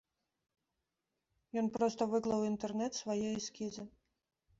[1.61, 3.83] Ён проста выклаў у інтэрнэт свае эскізы.